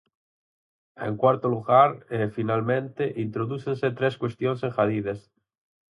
En 1.07 1.13
cuarto 1.23 1.47
lugar, 1.55 1.89
e 2.17 2.19
finalmente, 2.37 3.03
introdúcense 3.25 3.87
tres 3.97 4.15
cuestións 4.21 4.59
engadidas. 4.67 5.19